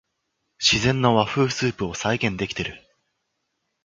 [0.57, 2.81] 自然な和風スープを再現できてる